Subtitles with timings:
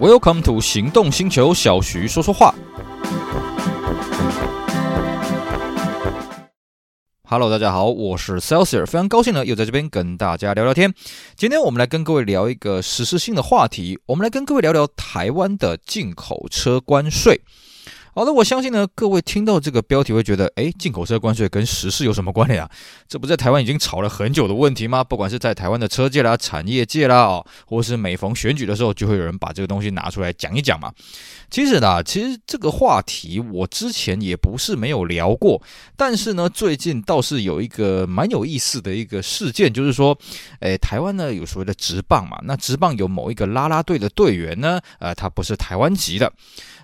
[0.00, 2.54] Welcome to 行动星球，小徐说说话。
[7.24, 10.94] Hello，大家好，我是 Celsius，非常高兴呢，又在这边跟大家聊聊天。
[11.34, 17.40] 今天我们来跟各位聊一个时事性的话题，我们来跟各位聊聊台湾的进口车关税。
[18.18, 22.68] 好的，我相信呢，各位听到这个标题会觉得，诶，进口车关税跟时事有什么关联啊？
[23.06, 25.04] 这不在台湾已经吵了很久的问题吗？
[25.04, 30.92] 不管是在台湾的车界啦、产业界啦，哦，或是每逢选举的时候，就会有人把这个东西拿出来讲一讲嘛。
[31.48, 35.62] 其实呢，其实这个话题我之前也不是没有聊过，
[35.96, 40.18] 但是呢，最近倒是有一个蛮有意思的一个事件，就是说，
[40.58, 46.32] 诶，台湾呢有所谓的职棒嘛，那职棒有某一个啦啦队的队员呢，呃，他不是台湾籍的。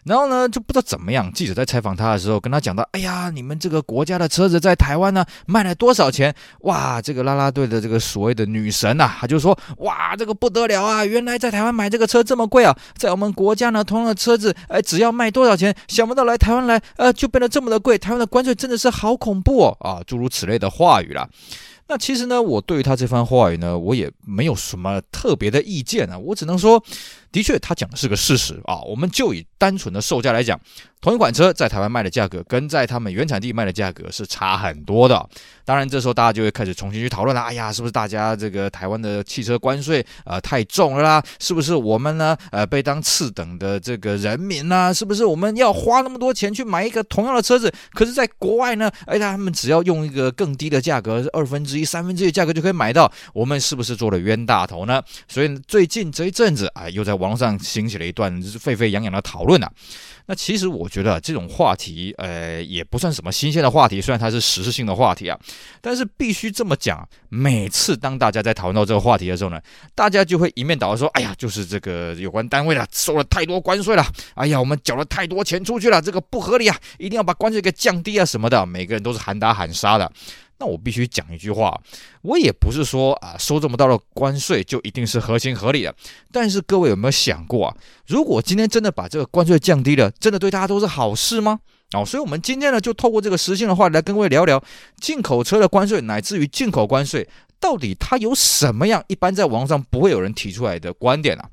[0.05, 6.35] 然后呢，就不知道怎么样，记者在采访他的时候，跟他讲到：“哎呀，你们这个国家的车子在台湾呢，卖了多少钱？
[6.61, 11.05] 哇，这个啦啦队的这个所谓的女神呐，他就说：哇，这个不得了啊！
[11.05, 15.75] 原来在台湾买这个车这么贵啊，在我们国家呢，同样的车子，哎，只要卖多少钱？
[15.89, 17.97] 想不到来台湾来，呃，就变得这么的贵。
[17.97, 21.27] 台湾的关税真的是好恐怖哦，啊，诸如此类的话语啦。
[21.87, 26.83] ”那其实呢，我对于他这番话语呢，我也没有什么特别的意见啊，我只能说，
[27.35, 28.81] 的确他讲的是个事实啊。
[28.83, 30.59] 我们就以单纯的售价来讲，
[31.01, 35.29] 同一款车在台湾卖的价格跟在他们原产地卖的价格是差很多的。
[35.65, 37.43] 当然，这时候大家就会开始重新去讨论了。
[37.43, 41.25] 哎呀，是不是大家这个台湾的汽车关税呃太重了啦？
[41.41, 44.95] 是不是我们呢呃被当次等的这个人民呢？
[44.95, 47.73] 是不是我们要花那么多钱去买一个同样的车子？
[47.93, 51.85] 可是在国外呢，哎，他们只要用一个更低的价格，二分之一。
[51.85, 55.03] 三分之一的价格就可以买到，我们是不是做了冤大头呢？
[55.29, 59.71] 所以最近这一阵子啊，又在网网络上兴起了一段沸沸扬扬的讨论啊。
[60.27, 65.39] 那其实我觉得这种话题，呃，也不算什么新鲜的话题，虽然它是时事性的话题啊，
[65.83, 67.07] 但是必须这么讲。
[67.29, 69.61] 每次当大家在讨论到这个话题的时候呢，
[69.95, 80.11] 大家就会一面倒的说：“哎呀，就是这个有关单位了，收了太多关税了，哎呀，我们缴了太多钱出去了，这个不合理啊，一定要把关税给降低啊什么的。”每个人都是喊打喊杀的。
[80.59, 81.81] 那我必须讲一句话，
[82.23, 85.95] 我也不是说啊，收这么大的关税就一定是合情合理的。
[86.31, 87.77] 但是各位有没有想过啊，
[88.07, 91.61] 如果今天真的把这个关税降低了，真的对大家都是好事吗？
[91.93, 94.63] 哦，所以我们今天呢，就透过这个实性的话来跟各位聊聊
[95.01, 97.29] 进口车的关税，乃至于进口关税
[97.61, 101.49] 到底它有什么样一般在网上不会有人提出来的观点啊。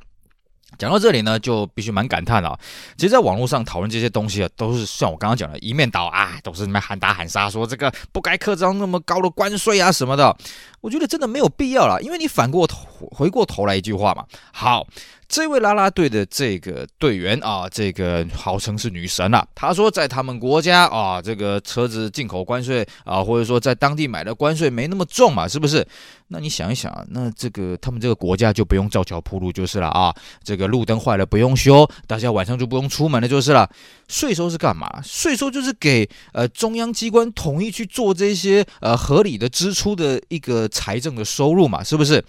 [0.77, 2.57] 讲到这里呢，就必须蛮感叹了。
[2.97, 10.35] 其实，在网络上讨论这些东西啊，都是像我刚刚讲的，一面倒啊，都是那边喊打喊杀，说这个不该刻章那么高的关税啊什么的。
[10.81, 14.25] 我觉得真的没有必要了，因为你反过头回过头来一句话嘛。
[14.51, 14.85] 好。
[15.33, 19.47] 这位啦啦队的这个队员啊，这个号称是女神啊。
[19.55, 25.87] 她说，在他们国家啊，这个车子进口关税啊，或者说在当地买的关税没那么重嘛，是不是？
[26.27, 30.13] 那你想一想啊，那这个他们这个国家就不用造桥铺路就是了啊。
[30.43, 33.69] 这个路灯坏了不用修，大家晚上就不用出门了就是了。
[34.09, 35.01] 税收是干嘛？
[35.01, 42.23] 税收就是给呃中央机关统一去做这些呃合理的支出的一个财政的收入嘛，是不是？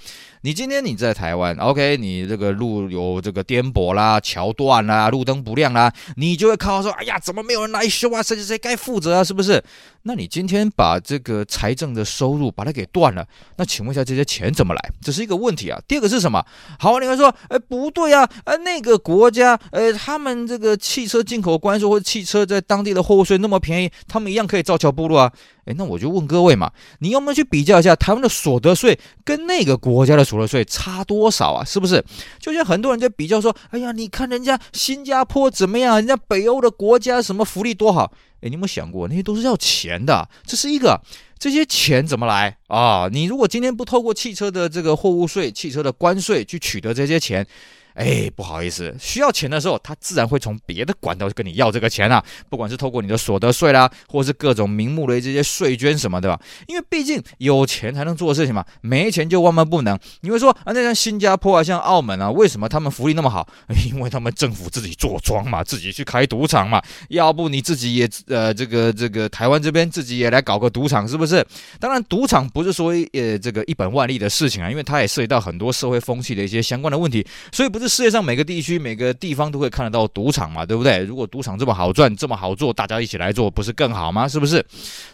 [0.45, 8.21] 你今天你在台湾，OK，你这个路有这个颠簸啦、桥断啦、路灯不亮啦，你就会靠说，哎呀，怎么没有人来修啊？
[8.21, 9.23] 谁谁谁该负责啊？
[9.23, 9.63] 是不是？
[10.03, 13.25] 那你今天把这个财政的收入把它给断了，
[13.57, 14.91] 那请问一下这些钱怎么来？
[15.01, 15.81] 这是一个问题啊。
[15.87, 16.45] 第二个是什么？
[16.81, 25.33] 好，你会说，哎，不对啊，呃，那个国家，呃，他们这个汽车进口关税或者汽车在当地的货物税那么便宜，他们一样可以造桥铺路啊。
[25.67, 31.63] 哎，那我就问各位嘛，你有没有去比较一下台湾的所得税跟那个国家的除了税差多少啊？
[31.63, 32.03] 是不是？
[32.41, 38.11] 就像很多人在比较说，哎呀，你看人家新加坡怎么样，人家北欧的国家什么福利多好？
[38.41, 40.99] 哎，你有没有想过，那些都是要钱的，这是一个，
[41.39, 43.11] 这些钱怎么来啊？
[43.13, 47.47] 你如果今天不透过汽车的这个货物税、汽车的关税去取得这些钱。
[47.95, 56.41] 哎，不好意思，需要钱的时候，他自然会从别的管道跟你要这个钱啊，不管是透过你的所得税啦，或是各种名目的这些税捐什么的吧。
[56.67, 59.99] 因为毕竟有钱才能做事情嘛，没钱就万万不能。
[60.23, 63.47] 你会说啊，那像新加坡啊，像澳门啊，为什么他们福利那么好？
[63.93, 66.83] 因为他们政府自己坐庄嘛，自己去开赌场嘛。
[67.11, 71.47] 要不你自己也呃，这个这个台湾这边自己也来搞个赌场，是不是？
[71.79, 77.82] 当然，赌场不是说呃这个一本万利的事情啊，因为它也涉及到很多社会风气的一些相关的问题，所以不。
[77.83, 81.01] 这世界上每个地区、每个地方都会看得到赌场嘛，对不对？
[81.01, 84.29] 如果赌场这么好赚、这么好做，大家一起来做，不是更好吗？
[84.29, 84.65] 是不是？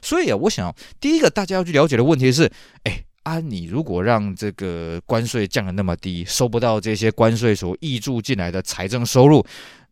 [0.02, 0.70] 所以啊，我想
[1.00, 2.50] 第一个大家要去了解的问题是：
[2.82, 9.42] 哎，啊，你如果让这个关税降得那么低，收不到这些关税所挹注进来的财政收入，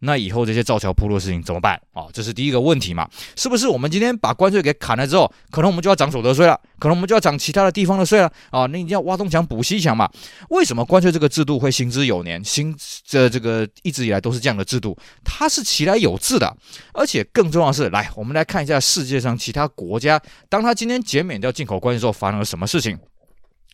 [0.07, 2.07] 那以后这些造桥铺路的事情怎么办啊？
[2.13, 3.07] 这是第一个问题嘛？
[3.35, 6.59] 是不是我们今天把关税给砍了之后，可能我们就要涨所得税了？
[6.79, 8.67] 可能我们就要涨其他的地方的税了啊？
[8.67, 10.09] 那你要挖东墙补西墙嘛？
[10.51, 12.43] 为什么关税这个制度会行之有年？
[12.45, 12.75] 行
[13.05, 16.57] 这这个一直以来都是这样的制度，它是其来有自的，
[16.95, 22.97] 而且更重要的是，来我们来看一下世界上其他国家，当他今天减免掉进口关税之后，发生了什么事情？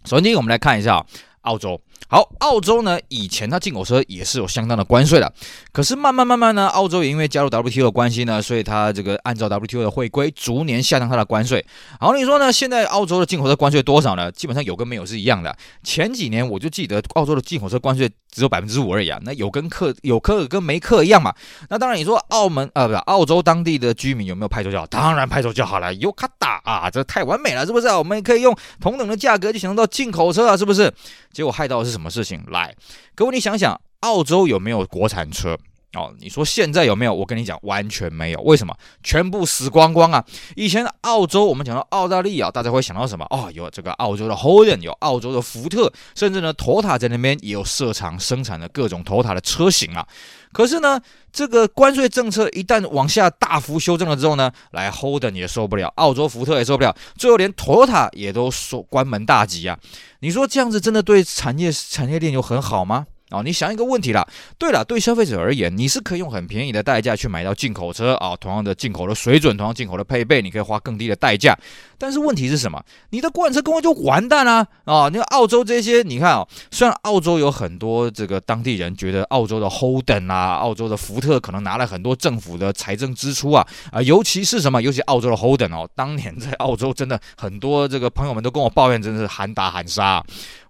[0.04, 1.04] 首先第一个，我们来看一下
[1.42, 1.80] 澳洲。
[2.08, 5.32] 好，澳洲呢，以前它进口车也是有相当的关税的，
[5.72, 11.64] 可是慢慢慢慢呢，澳洲也因为加入 WTO 的关系呢，所以它这个按照 WTO 的会规，逐年下降它的关税。
[11.98, 12.52] 好，你说呢？
[12.52, 14.30] 现在澳洲的进口车关税多少呢？
[14.32, 15.56] 基本上有跟没有是一样的。
[15.82, 21.34] 前几年我就记得澳洲的进口车关税只有百分之五而已啊，那有跟课有课跟没课一样嘛。
[21.70, 24.86] 那当然你说澳门啊，不是澳洲当地的居民有没有拍手叫好？
[24.86, 27.88] 当然拍手叫好了，有卡打啊，这太完美了，是不是？
[27.88, 30.92] 我们可以用同等的价格就享受到进口车啊，是不是？
[31.32, 32.42] 结果害到的什么事情？
[32.48, 32.74] 来。
[33.14, 35.56] 各位，你想想，澳洲有没有国产车？
[35.94, 37.12] 哦，你说现在有没有？
[37.12, 38.40] 我跟你讲，完全没有。
[38.40, 38.74] 为什么？
[39.02, 40.24] 全部死光光啊！
[40.56, 43.26] 以前澳洲，我们讲到澳大利亚，大家会想到什么？
[43.28, 50.06] 哦，有这个澳洲的 Holden，有澳洲的福特，甚至呢，Toyota 在那边也有设厂生产的各种 Toyota 的车型啊。
[50.50, 50.98] 可是呢，
[51.30, 59.78] 这个关税政策一旦往下大幅修正了之后呢，来 Holden 也受不了，澳洲福特也受不了，最后连 Toyota 也都说关门大吉啊！
[60.20, 63.06] 你说这样子真的对产业产业链有很好吗？
[63.32, 64.26] 哦，你想一个问题啦。
[64.58, 71.56] 对了，对消费者而言，你是可以用很便宜的代价去买到进口车啊，同样的进口的水准，同样进口的配备，你可以花更低的代价。
[72.02, 72.82] 但是问题是什么？
[73.10, 75.08] 你的国产车工业就完蛋了啊！
[75.08, 84.82] 那个澳洲这些，你看啊，虽然澳洲有很多这个当地人觉得澳洲的 Holden 啊，澳洲的福特可能拿了很多政府的财政支出啊啊，尤其是什么？
[84.82, 90.20] 尤其澳洲的 Holden 哦，当年在澳洲真的很多这个朋友们都跟我抱怨，真的是喊打喊杀。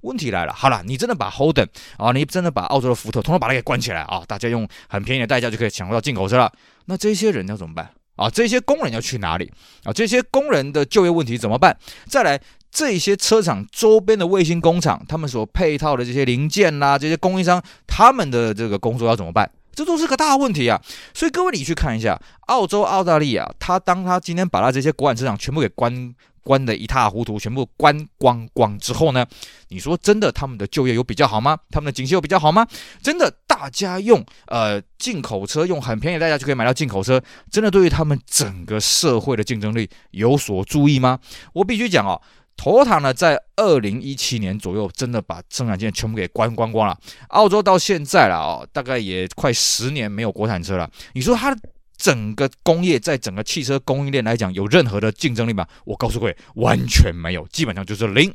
[0.03, 6.53] 问题来了，好了，你真的把 Holden 啊，你真的把澳洲的福特统统把它给关起来啊，大家用很便宜的代价就可以抢到进口车了。
[6.85, 8.29] 那这些人要怎么办啊？
[8.31, 9.53] 这些工人要去哪里
[9.85, 9.93] 啊？
[9.93, 11.77] 这些工人的就业问题怎么办？
[12.07, 19.51] 再来，这些车厂周边的卫星工厂，他们所配套的这些零件啦，这些供应商，他们的这个工作要怎么办？
[19.75, 20.81] 这都是个大问题啊。
[21.15, 26.15] 所以各位，你去看一下澳洲、澳大利亚，他当他今天把他这些国产车厂全部给关。
[26.43, 29.27] 关得一塌糊涂，全部关光光之后呢？
[29.69, 31.57] 你说真的，他们的就业有比较好吗？
[31.71, 32.67] 他们的景气有比较好吗？
[33.03, 41.19] 真的，大家用呃进口车，用很便宜的代价就可以买到进口车，真的对于他们整个社会的竞争力有所注意吗？
[41.53, 42.21] 我必须讲哦
[42.57, 46.99] ，Toyota 呢，在二零一七年左右，真的把生产线全部给关光光了。
[47.29, 50.91] 澳洲到现在了哦，大概也快十年没有国产车了。
[51.15, 51.57] 你说它？
[51.97, 55.67] 整个工业在整个汽车供应链来讲，有任何的竞争力吗？
[55.85, 58.35] 我告诉各位，完全没有，基本上就是零。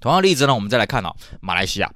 [0.00, 1.90] 同样的例子呢，我们再来看啊，马来西亚。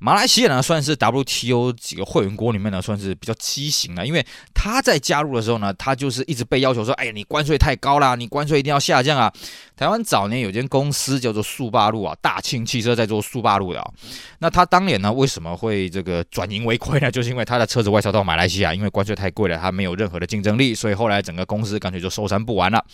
[0.00, 9.32] 马来西亚呢，算是 WTO 几个会员国里面呢，算是比较畸形的，因为他在加入的时候呢，他就是一直被要求说，哎呀，你关税太高啦，你关税一定要下降啊。
[9.76, 13.90] 台湾早年有间公司叫做速霸陆啊，大庆汽车在做速霸陆的啊。
[14.38, 17.10] 那他当年呢，为什么会这个转盈为亏呢？
[17.12, 22.84] 就是因为他的车子外销到马来西亚，因为关税太贵了，他没有任何的竞争力，所以后来整个公司干脆就收山不玩了。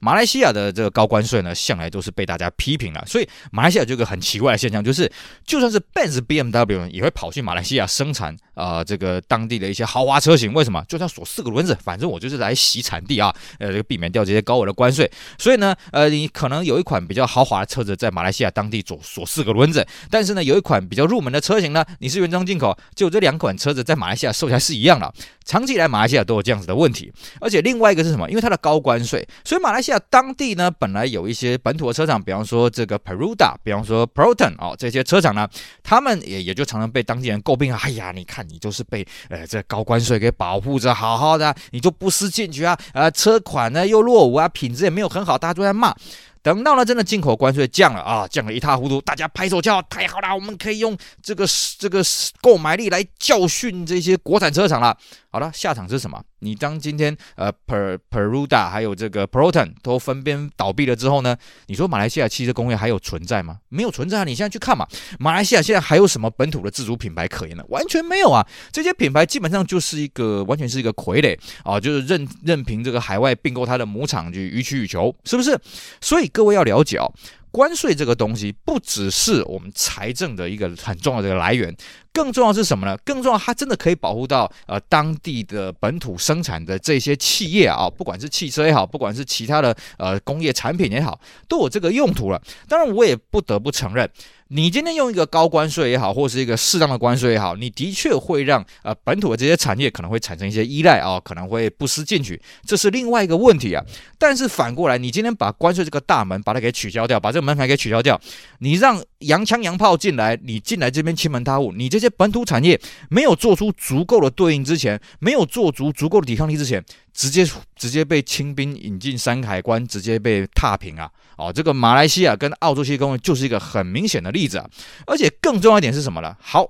[0.00, 5.10] 马来西亚的这个高关税呢，向来都是被大家批评了，所以马来西亚就有个很奇怪的现象，就是
[5.46, 10.52] 就算是 Benz、BMW 也会跑去马来西亚生产啊、呃，这个当地的一些豪华车型。
[10.52, 10.82] 为什么？
[10.88, 15.10] 就算锁四个轮子，反正我就是来洗产地啊，呃，这个避免掉这些高额的关税。
[15.38, 25.12] 所以呢，呃，你可能有一款比较豪华的车子在马来西亚当地锁锁四个轮子，但是呢，有一款比较入门的车型呢，你是原装进口，就这两款车子在马来西亚售价是一样的。
[25.44, 28.28] 长期以来，马来西亚都有这样子的问题，而且另外一个是什么？
[28.30, 35.48] 因为它的高关税，所以马来西亚当地呢，本来有一些本土的车厂，比方说这个 Peruda，比方说 Proton 哦，这些车厂呢，
[35.82, 37.74] 他们也也就常常被当地人诟病。
[37.74, 45.94] 哎呀，你看你就是被呃这高关税给保护着，好好的，你就不思进取啊，呃，车款呢又落伍啊，品质也没有很好，大家都在骂。
[46.42, 51.44] 等到了真的进口关税降了啊，降了一塌糊涂，大家拍手叫太好了，我们可以用这个
[51.78, 52.02] 这个
[52.40, 54.96] 购买力来教训这些国产车厂了。
[55.32, 56.20] 好了，下场是什么？
[56.40, 61.36] 你当今天呃，Per Peruda 还有这个 Proton 都分别倒闭了之后呢？
[61.66, 63.58] 你说马来西亚汽车工业还有存在吗？
[63.68, 64.24] 没有存在啊！
[64.24, 64.84] 你现在去看嘛，
[65.20, 67.64] 马来西亚现在还有什么本土的自主品牌可言呢？
[67.68, 68.44] 完全没有啊！
[68.72, 75.56] 这些品牌基本上就是一个完全是一个傀儡啊，就是任任凭这个海外并购它的母厂去予取予求，是不是？
[76.00, 77.12] 所以各位要了解哦。
[77.50, 81.74] 关税这个东西不只是我们财政的一个很重要的一个来源，
[82.12, 82.96] 更重要是什么呢？
[83.04, 92.40] 更重要，它真的可以保护到呃当地的本土生产的这些企业啊，不管是汽车也好，不管是其他的呃工业产品也好，都有这个用途了。
[92.68, 94.08] 当然，我也不得不承认。
[94.52, 103.84] 你今天用一个高关税也好，或是一个适当的关税也好，你的确会让呃本土的这些产业可能会产生一些依赖啊、可能会不思进取，这是另外一个问题啊。
[104.18, 108.20] 但是反过来，你今天把关税这个大门把它给取消掉，把这个门牌给取消掉，
[108.58, 121.10] 你让洋枪洋炮进来，你进来这边欺门踏户，你这些本土产业没有做出足够的对应之前，没有做足足够的抵抗力之前，直接直接被清兵引进山海关，直接被踏平啊！
[121.36, 124.68] 哦，这个马来西亚跟澳洲这些公就是一个很明显的例子啊，
[125.06, 126.36] 而且更重要一点是什么呢？
[126.40, 126.68] 好，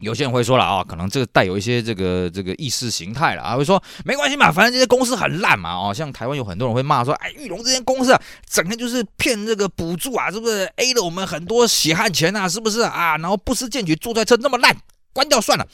[0.00, 8.20] 有些人会说了啊，可能这个带有一些这个这个意识形态了啊，会说没关系嘛，反正这些公司很烂嘛，哦，像台湾有很多人会骂说，哎，裕隆这些公司啊，
[8.50, 13.16] 整天就是骗这个补助啊，是不是 A 了我们很多血汗钱啊，是不是啊？
[13.18, 14.76] 然后不思进取，做在车那么烂，
[15.12, 15.66] 关掉算了。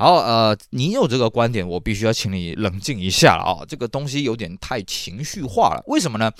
[0.00, 3.66] 好，呃，你有这个观点，我必须要请你冷静一下了啊！
[3.68, 6.32] 这个东西有点太情绪化了，为什么呢？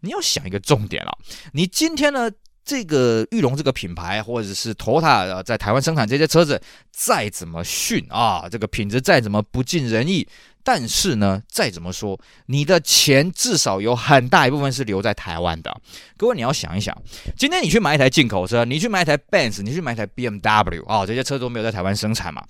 [0.00, 1.16] 你要想一个重点了，
[1.52, 2.28] 你今天呢，
[2.64, 10.26] 这个玉龙这个品牌，或者是 Toyota 在台湾生产这些车子，再怎么逊啊，这个品质再怎么不尽人意。
[10.64, 15.78] 但是呢，再怎么说，你的钱至少有很大一部分是留在台湾的。
[16.16, 16.96] 各位，你要想一想，
[17.36, 22.42] 今天你去买一台进口车，你去买一台 Benz，你去买一台 BMW 啊、这些车都没有在台湾生产嘛。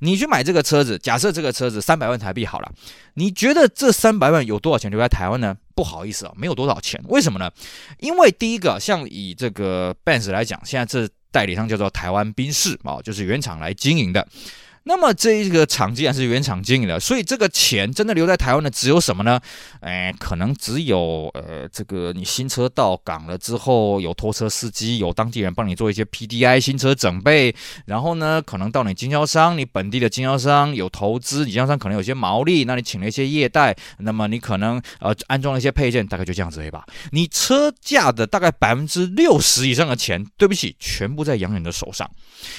[0.00, 2.72] 你去买这个车子，假设这个车子三百万台币好了，
[3.14, 5.56] 你觉得这三百万有多少钱留在台湾呢？
[5.76, 7.00] 不好意思啊，没有多少钱。
[7.08, 7.48] 为什么呢？
[8.00, 14.26] 因为第一个，像以这个 Benz 来讲，现在这代理商叫做台湾宾士啊，就是原厂来经营的。
[14.84, 19.40] 那么这一个厂既然是原厂经营的，所以这个钱真的留在台湾的只有什么呢？
[19.80, 27.54] 哎，可能只有呃，这个你新车到港了之后，有拖车司机，有当地人帮你做一些 PDI 新车整备，
[27.86, 36.84] 然后呢，可能到你经销商，你本地的经销商有投资，你经销商可能有些毛利，那你请了一些业代，那么你可能呃安装了一些配件，大概就这样子对吧？
[37.12, 42.10] 你车价的大概百分之六十以上的钱，对不起，全部在洋人的手上，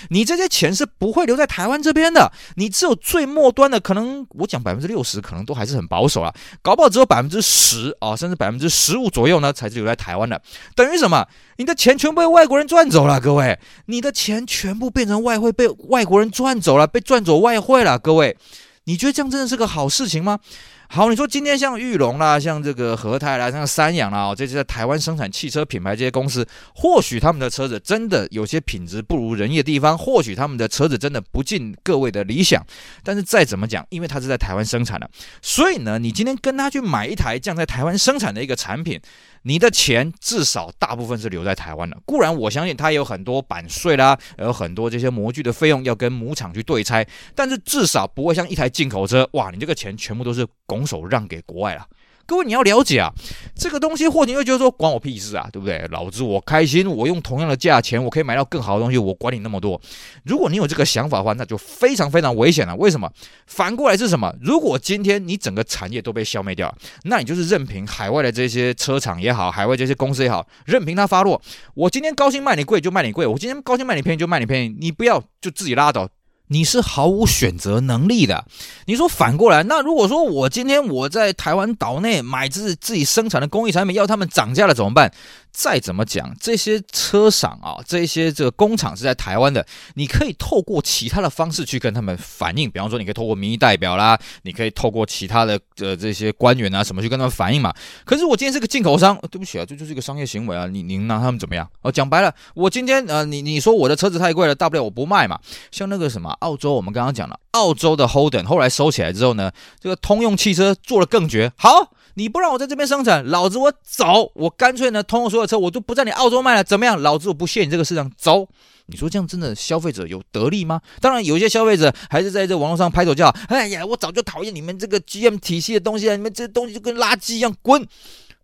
[0.10, 2.22] 你这些钱是不会留在台湾这边真。
[2.22, 10.42] 的，你只有最末端的，可能我讲百分之六十，可能都还是很保守了，搞不好只有百分之十啊，甚至百分之十五左右呢，才是留在台湾的。
[10.76, 11.26] 等于什么？
[11.56, 18.36] 你的钱全部被外国人赚走了，各位，你的钱全部变成外汇，被外国人赚走了，被赚走外汇了，各位，
[18.86, 20.40] 你觉得这样真的是个好事情吗？
[20.88, 26.46] 好，你说今天像裕隆啦，像这个和泰啦，像三洋啦，这些在台湾生产汽车品牌这些公司，
[26.76, 32.62] 或许他们的车子真的有些品质不如人意的地方，或许他们的车子真的不尽各位的理想，
[33.04, 35.10] 但是再怎么讲，因为它是在台湾生产的，
[35.42, 39.00] 所以呢，你今天跟他去买一台这样在台湾生产的一个产品。
[39.44, 51.86] 你的钱至少大部分是留在台湾的，固然我相信它有很多版税啦，有很多这些模具的费用要跟母厂去对拆，但是至少不会像一台进口车，哇，你这个钱全部都是拱手让给国外了。
[52.26, 53.12] 各位，你要了解啊，
[53.56, 55.86] 这个东西，或你会觉得说关我屁事啊，对不对？
[55.92, 59.80] 老子我开心，我用同样的价钱，我可以买到更好的东西，我管你那么多。
[60.24, 62.76] 如果你有这个想法的话，那就非常非常危险了。
[62.76, 63.12] 为什么？
[63.48, 64.34] 反过来是什么？
[64.42, 66.74] 如果今天你整个产业都被消灭掉，
[67.04, 71.42] 那你就是任凭海外的这些车厂也好，海外这些公司也好，任凭它发落。
[71.74, 76.08] 我今天高兴卖你贵就卖你贵，我今天高兴卖你便宜就卖你便宜，你不要就自己拉倒。
[76.52, 78.46] 你是毫无选择能力的。
[78.86, 85.14] 你说反过来，那如果说我今天我在台湾岛内买自自己生产的工艺产品，要他们涨价了怎么办？
[85.52, 89.66] 再怎么讲，这些车厂啊，这些这个工厂是在台湾的，
[89.96, 97.74] 你可以透过其他的方式去跟他们反映，比方说，你可以透过民意代表啦，你可以透过其他的呃这些官员啊什么去跟他们反映嘛。
[98.06, 101.70] 可是我今天是个进口商，对不起啊，这就是一个商业行为啊，你您拿他们怎么样？
[101.82, 105.40] 哦，讲白了，我今天呃，你你说我的车子太贵了，大不了我不卖嘛。
[105.70, 111.92] 像那个什么澳洲，我们刚刚讲了，澳洲的 Holden 后来收起来之后呢，这个通用汽车做了更绝，好。
[112.16, 117.02] 你不让我在这边生产，老子我走，我干脆呢，通过所有车我都不在你澳洲卖了，怎么样？
[117.02, 118.48] 老子我不屑你这个市场，走。
[118.88, 120.82] 你说这样真的消费者有得利吗？
[121.00, 127.88] 当然，有些消费者还是在这网络上拍手叫，哎呀，我早就讨厌你们这个 GM 体系的东西了，你们这东西就跟垃圾一样，滚。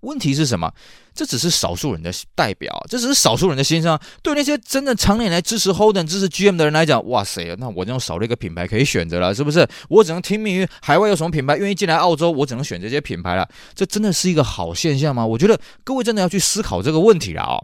[0.02, 0.72] 问题是什么？
[1.14, 3.98] 这只是少数人的代表，这只是少数人的心声。
[4.22, 9.68] 对那些真的常年来支持 Holden、支持 GM 的人来讲，哇塞，那我这种少了一个品牌可以选择了，是不是？
[9.90, 13.48] 我只能听命于海外有什么品牌愿意进来澳洲，我只能选这些品牌了。
[13.74, 15.26] 这真的是一个好现象吗？
[15.26, 17.64] 我觉得各位真的要去思考这个问题了啊、哦。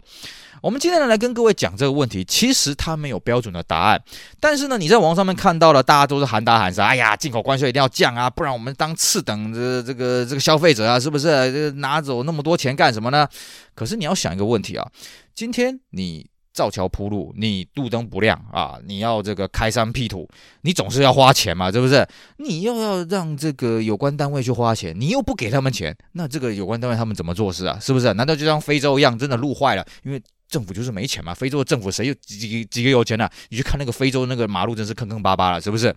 [0.63, 4.01] 我们今天呢来跟各位讲这个问题，其实它没有标准的答案。
[4.39, 11.25] 但是呢，你在网上面看到了，大家都是喊打喊杀，哎呀，进口关税一定要降啊，不然我们当次等的这个这个消费者啊，是不是？
[11.51, 13.27] 这拿走那么多钱干什么呢？
[13.75, 14.89] 可是你要想一个问题啊，
[15.35, 20.25] 今天你造桥铺路，你路灯不亮啊，你要这个开山辟土，
[20.61, 22.07] 你总是要花钱嘛，是不是？
[22.37, 27.77] 你又要让这个有关单位去花钱，你又不给他们钱，那这个有关单位他们怎么做事啊？
[27.81, 28.13] 是不是？
[28.13, 30.21] 难道就像非洲一样，真的路坏了，因为
[30.53, 33.27] 政府就是没钱嘛，非洲的政府谁有几几几个有钱啊？
[33.49, 35.95] 你去看那个非洲那个马路，真是坑坑巴巴了，是不是？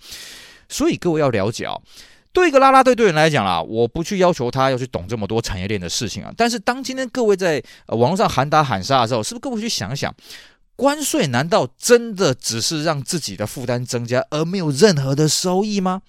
[0.71, 1.83] 所以各位要了解啊、哦，
[2.33, 6.33] 对一个拉拉队队员来讲啦，我不去要求他要去懂这么多产业链的事情啊。
[6.35, 10.15] 但是当今天各位在、网络上喊打喊杀的时候，是不是各位去想想，
[10.75, 16.01] 关税难道真的只是让自己的负担增加，而没有任何的收益吗？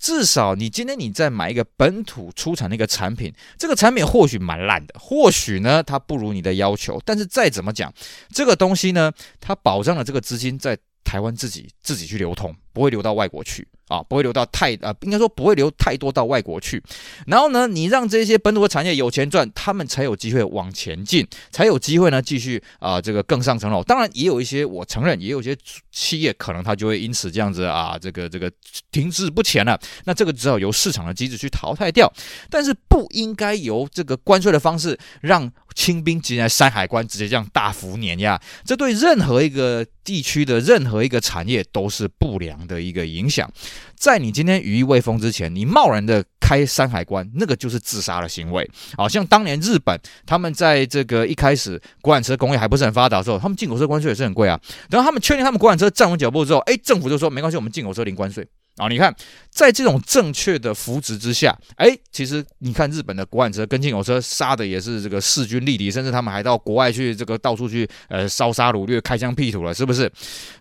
[0.00, 7.92] 至少你今天你在买一个本土出产的一个产品，这个产品或许蛮烂的，或许呢它不如你的要求，但是再怎么讲，
[8.30, 10.76] 这个东西呢，它保障了这个资金在
[11.10, 13.66] 台湾自己自己去流通，不会流到外国去。
[13.90, 16.80] 啊，不会流到太啊，应该说不会流太多到外国去。
[17.26, 23.82] 然后呢，你让这些本土的产业有钱赚，他们才有机会往前进，才有机会呢继续啊这个更上层楼。
[23.82, 25.56] 当然，也有一些我承认，也有一些
[25.90, 28.48] 企业可能它就会因此这样子啊，这个这个
[28.92, 29.76] 停滞不前了。
[30.04, 32.08] 那这个只好由市场的机制去淘汰掉。
[32.48, 35.50] 但是不应该由这个关税的方式让
[35.80, 43.50] 清兵进来山海关直接这样大幅碾压，这对任何一个地区的任何一个产业都是不良的一个影响。
[43.96, 48.70] 在你今天羽翼未丰之前，你贸然的开山海关，那个就是自杀的行为。
[48.94, 54.60] 好像当年日本他们在这个一开始国产车工业还不是很发达的时候，他们进口车关税也是很贵啊。
[54.90, 58.46] 等到他们确定他们国产车站稳脚步之后，哎，政府就说没关系，我们进口车零关税。
[58.80, 59.14] 啊，你看，
[59.50, 70.10] 在这种正确的扶植之下，哎，其实你看日本的国产车跟进口车杀的也是这个势均力敌，甚至他们还到国外去这个到处去呃烧杀掳掠、开疆辟土了，是不是？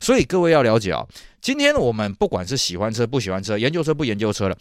[0.01, 1.05] 所以各位要了解啊。
[1.41, 4.57] 今天我们不管是喜欢车不喜欢车，研究车不研究车了，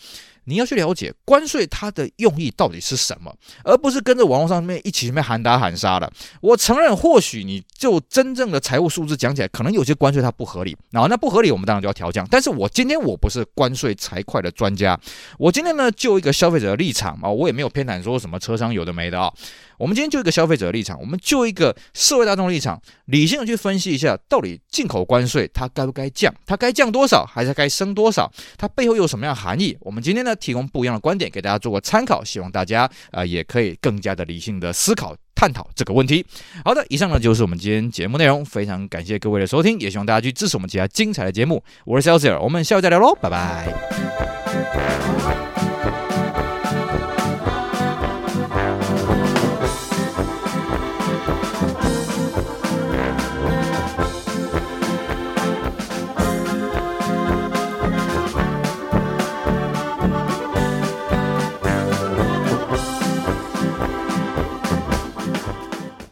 [0.48, 6.10] 你要去了解关税它的用意到底是什么，而不是跟着网络上面一起面喊打喊杀的。
[6.40, 12.26] 我承认，或许你就真正的财务数字讲起来，可能有些关税它不合理，然后那不合理，我们当然就要调降。
[12.30, 14.98] 但是我今天我不是关税财会的专家，
[15.38, 19.30] 我今天呢就一个消费者的立场啊，我也没有偏袒说什么车商有的没的啊。
[19.76, 29.76] 我们今天就一个消费者的立场，我们就一个社会大众立场，理性的去分析一下，到底进口关税它该不该降，它该降多少，还是该升多少，它背后有什么样含义？
[29.80, 36.24] 我们今天呢提供不一样的观点给大家做个参考，希望大家啊、也可以更加的理性的思考探讨这个问题。
[36.64, 41.62] 好的，以上呢就是我们今天节目内容，非常感谢各位的收听，也希望大家去支持我们其他精彩的节目。
[41.84, 45.27] 我是 Celsius，我们下次再聊喽，拜拜。